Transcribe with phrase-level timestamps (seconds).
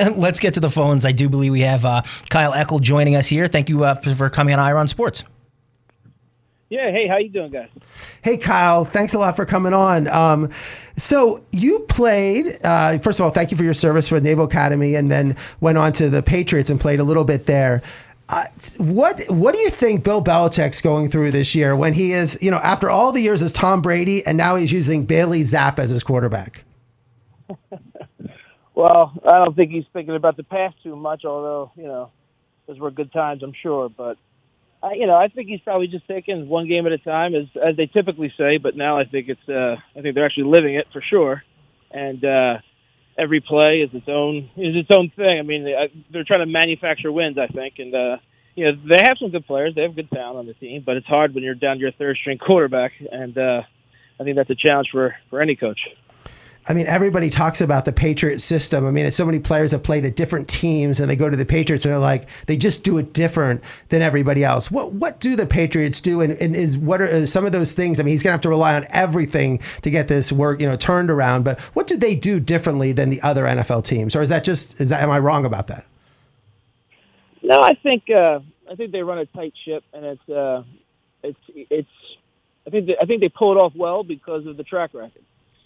[0.16, 1.04] let's get to the phones.
[1.04, 3.48] I do believe we have uh, Kyle Eckel joining us here.
[3.48, 5.24] Thank you uh, for coming on Ira on Sports.
[6.68, 6.92] Yeah.
[6.92, 7.68] Hey, how you doing, guys?
[8.22, 8.84] Hey, Kyle.
[8.84, 10.06] Thanks a lot for coming on.
[10.06, 10.50] Um,
[10.96, 12.46] so you played.
[12.62, 15.36] Uh, first of all, thank you for your service for the Naval Academy, and then
[15.60, 17.82] went on to the Patriots and played a little bit there.
[18.28, 18.44] Uh,
[18.78, 22.52] what what do you think Bill Belichick's going through this year when he is, you
[22.52, 25.90] know, after all the years as Tom Brady, and now he's using Bailey Zappe as
[25.90, 26.62] his quarterback?
[28.80, 32.10] well, I don't think he's thinking about the past too much, although you know
[32.66, 33.88] those were good times, I'm sure.
[33.90, 34.16] But
[34.82, 37.44] I, you know, I think he's probably just taking one game at a time, as
[37.56, 38.56] as they typically say.
[38.56, 41.42] But now I think it's, uh, I think they're actually living it for sure,
[41.90, 42.58] and uh,
[43.18, 45.38] every play is its own is its own thing.
[45.38, 45.64] I mean,
[46.10, 48.16] they're trying to manufacture wins, I think, and uh,
[48.54, 50.96] you know they have some good players, they have good talent on the team, but
[50.96, 53.60] it's hard when you're down to your third string quarterback, and uh,
[54.18, 55.80] I think that's a challenge for for any coach.
[56.68, 58.86] I mean, everybody talks about the Patriot system.
[58.86, 61.36] I mean, it's so many players have played at different teams, and they go to
[61.36, 64.70] the Patriots and they're like, they just do it different than everybody else.
[64.70, 67.98] What what do the Patriots do, and, and is what are some of those things?
[67.98, 70.76] I mean, he's gonna have to rely on everything to get this work, you know,
[70.76, 71.44] turned around.
[71.44, 74.80] But what do they do differently than the other NFL teams, or is that just
[74.80, 75.86] is that am I wrong about that?
[77.42, 80.62] No, I think uh, I think they run a tight ship, and it's uh,
[81.22, 81.88] it's it's.
[82.66, 85.22] I think they, I think they pull it off well because of the track record.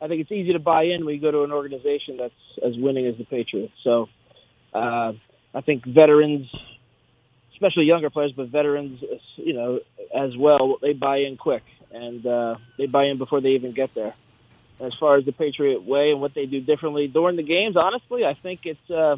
[0.00, 2.76] I think it's easy to buy in when you go to an organization that's as
[2.76, 3.72] winning as the Patriots.
[3.82, 4.08] So
[4.72, 5.12] uh,
[5.54, 6.48] I think veterans,
[7.52, 9.02] especially younger players, but veterans,
[9.36, 9.80] you know,
[10.14, 13.94] as well, they buy in quick and uh, they buy in before they even get
[13.94, 14.14] there.
[14.80, 18.24] As far as the Patriot way and what they do differently during the games, honestly,
[18.24, 18.90] I think it's.
[18.90, 19.16] Uh,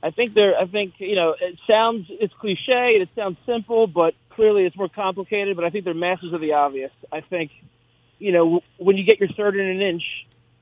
[0.00, 0.56] I think they're.
[0.56, 1.34] I think you know.
[1.40, 2.06] It sounds.
[2.08, 3.00] It's cliche.
[3.00, 5.56] It sounds simple, but clearly it's more complicated.
[5.56, 6.92] But I think they're masters of the obvious.
[7.10, 7.50] I think
[8.18, 10.02] you know, when you get your third and an inch,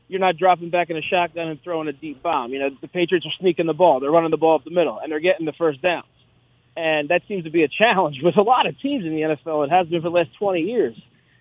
[0.08, 2.52] you're not dropping back in a shotgun and throwing a deep bomb.
[2.52, 4.00] You know, the Patriots are sneaking the ball.
[4.00, 6.06] They're running the ball up the middle, and they're getting the first downs.
[6.76, 9.64] And that seems to be a challenge with a lot of teams in the NFL.
[9.66, 11.00] It has been for the last 20 years.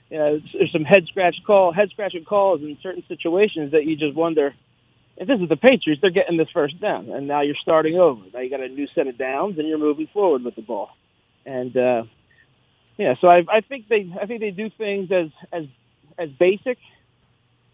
[0.09, 3.95] You know, there's some head scratch call, head scratching calls in certain situations that you
[3.95, 4.53] just wonder
[5.17, 8.21] if this is the Patriots, they're getting this first down, and now you're starting over.
[8.33, 10.89] Now you got a new set of downs, and you're moving forward with the ball.
[11.45, 12.03] And uh,
[12.97, 15.65] yeah, so I, I think they, I think they do things as as
[16.21, 16.77] as basic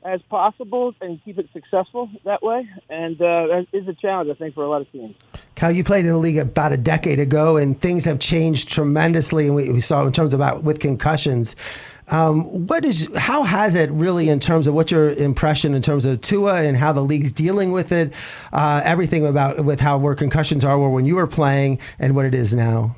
[0.03, 2.68] as possible and keep it successful that way.
[2.90, 5.16] And uh, that is a challenge, I think, for a lot of teams.
[5.56, 9.47] Cal, you played in the league about a decade ago, and things have changed tremendously.
[9.47, 11.56] And we, we saw in terms of about with concussions.
[12.09, 16.06] Um, what is how has it really in terms of what's your impression in terms
[16.06, 18.14] of Tua and how the league's dealing with it?
[18.53, 22.25] Uh, everything about with how where concussions are were when you were playing and what
[22.25, 22.96] it is now.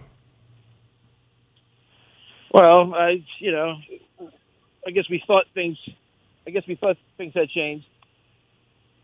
[2.53, 3.77] Well, I you know
[4.89, 5.77] I guess we thought things.
[6.47, 7.85] I guess we thought things had changed,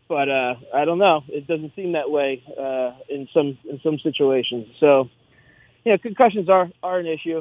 [0.08, 1.22] but uh, I don't know.
[1.28, 4.66] It doesn't seem that way uh, in some in some situations.
[4.80, 5.08] So,
[5.84, 7.40] you know, concussions are are an issue.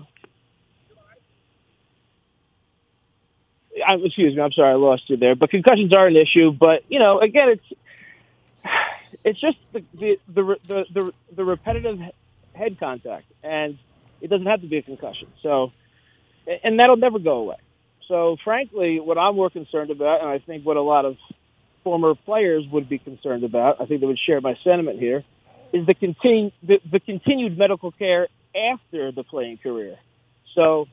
[3.88, 5.36] I'm, excuse me, I'm sorry, I lost you there.
[5.36, 6.52] But concussions are an issue.
[6.52, 7.64] But you know, again, it's
[9.24, 12.00] it's just the the the the, the, the repetitive
[12.54, 13.80] head contact, and
[14.22, 15.30] it doesn't have to be a concussion.
[15.42, 15.72] So,
[16.64, 17.58] and that'll never go away.
[18.08, 21.18] So, frankly, what I'm more concerned about, and I think what a lot of
[21.84, 25.24] former players would be concerned about, I think they would share my sentiment here,
[25.74, 29.98] is the, continu- the, the continued medical care after the playing career.
[30.56, 30.86] So,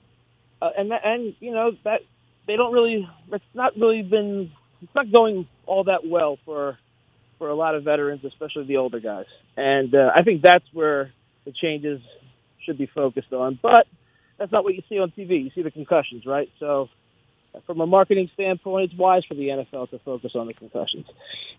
[0.60, 2.00] uh, and and you know that
[2.46, 4.50] they don't really, it's not really been,
[4.80, 6.78] it's not going all that well for
[7.38, 9.26] for a lot of veterans, especially the older guys.
[9.56, 11.12] And uh, I think that's where
[11.44, 12.00] the changes
[12.64, 13.58] should be focused on.
[13.60, 13.86] But
[14.38, 15.44] that's not what you see on TV.
[15.44, 16.48] You see the concussions, right?
[16.60, 16.88] So
[17.66, 21.06] from a marketing standpoint, it's wise for the NFL to focus on the concussions.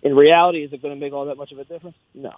[0.02, 1.96] In reality, is it going to make all that much of a difference?
[2.14, 2.34] No.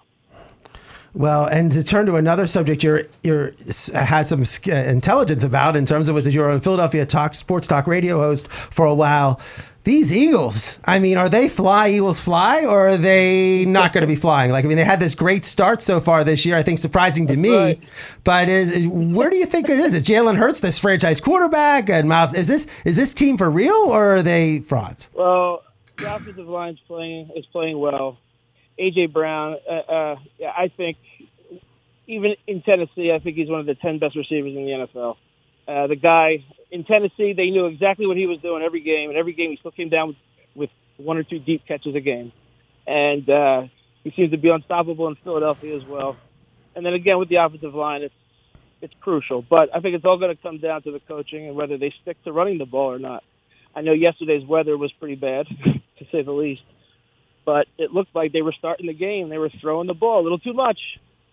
[1.14, 3.52] Well, and to turn to another subject, you're you're
[3.94, 7.86] has some uh, intelligence about in terms of was you're a Philadelphia talk sports talk
[7.86, 9.40] radio host for a while
[9.86, 14.08] these Eagles, I mean, are they fly Eagles fly or are they not going to
[14.08, 14.50] be flying?
[14.50, 16.56] Like, I mean, they had this great start so far this year.
[16.56, 17.82] I think surprising to me, right.
[18.24, 19.94] but is where do you think it is?
[19.94, 22.34] Is Jalen Hurts this franchise quarterback and Miles?
[22.34, 25.08] Is this is this team for real or are they frauds?
[25.14, 25.62] Well,
[25.98, 28.18] the offensive line's playing is playing well.
[28.80, 30.96] AJ Brown, uh, uh, yeah, I think
[32.08, 35.16] even in Tennessee, I think he's one of the ten best receivers in the NFL.
[35.68, 39.18] Uh, the guy in Tennessee, they knew exactly what he was doing every game, and
[39.18, 40.16] every game he still came down with,
[40.54, 42.32] with one or two deep catches a game.
[42.86, 43.62] And uh,
[44.04, 46.18] he seems to be unstoppable in Philadelphia as well.
[46.76, 48.14] And then again with the offensive line, it's
[48.82, 49.42] it's crucial.
[49.42, 51.92] But I think it's all going to come down to the coaching and whether they
[52.02, 53.24] stick to running the ball or not.
[53.74, 55.46] I know yesterday's weather was pretty bad,
[55.98, 56.62] to say the least.
[57.44, 59.28] but it looked like they were starting the game.
[59.30, 60.78] They were throwing the ball a little too much,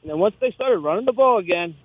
[0.01, 1.75] and then once they started running the ball again,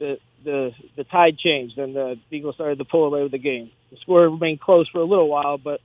[0.00, 3.70] the the the tide changed, and the Eagles started to pull away with the game.
[3.90, 5.80] The score remained close for a little while, but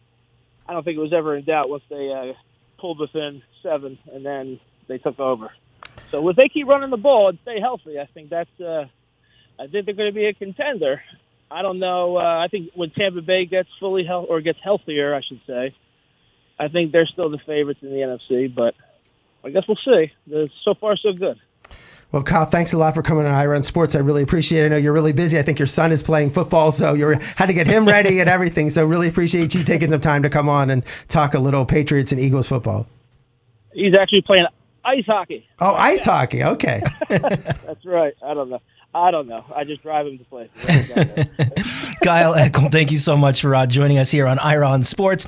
[0.67, 2.33] I don't think it was ever in doubt once they uh,
[2.79, 5.51] pulled within seven, and then they took over.
[6.11, 8.85] So if they keep running the ball and stay healthy, I think that's uh,
[9.59, 11.01] I think they're going to be a contender.
[11.49, 12.17] I don't know.
[12.17, 15.75] Uh, I think when Tampa Bay gets fully health or gets healthier, I should say,
[16.59, 18.53] I think they're still the favorites in the NFC.
[18.53, 18.73] But
[19.43, 20.11] I guess we'll see.
[20.63, 21.39] So far, so good.
[22.13, 23.95] Well, Kyle, thanks a lot for coming on Ira on Sports.
[23.95, 24.65] I really appreciate it.
[24.67, 25.39] I know you're really busy.
[25.39, 28.29] I think your son is playing football, so you had to get him ready and
[28.29, 28.69] everything.
[28.69, 32.11] So really appreciate you taking some time to come on and talk a little Patriots
[32.11, 32.85] and Eagles football.
[33.73, 34.45] He's actually playing
[34.85, 35.47] ice hockey.
[35.59, 36.43] Oh, ice hockey.
[36.43, 36.81] Okay.
[37.09, 38.13] That's right.
[38.23, 38.61] I don't know.
[38.95, 39.43] I don't know.
[39.55, 40.49] I just drive him to play.
[42.03, 45.25] Kyle Eckel, thank you so much for uh, joining us here on Ira on Sports.